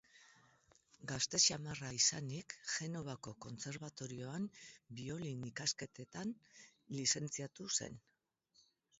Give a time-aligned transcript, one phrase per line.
[1.09, 4.47] Gazte xamarra izanik Genovako kontserbatorioan
[5.01, 6.33] biolin ikasketetan
[7.01, 8.01] lizentziatu zen.